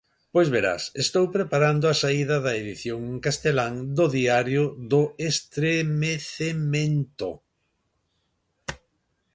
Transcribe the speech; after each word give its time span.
Pois 0.33 0.47
verás, 0.55 0.83
estou 1.03 1.25
preparando 1.35 1.85
a 1.87 1.99
saída 2.03 2.35
da 2.45 2.53
edición 2.61 2.99
en 3.11 3.17
castelán 3.25 3.73
do 3.97 4.05
Diario 4.17 4.63
do 4.91 5.03
Estremecemento. 5.29 7.29